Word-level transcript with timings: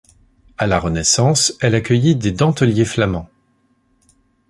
À 0.57 0.65
la 0.65 0.79
Renaissance, 0.79 1.53
elle 1.61 1.75
accueillit 1.75 2.15
des 2.15 2.31
dentelliers 2.31 2.85
flamands. 2.85 3.29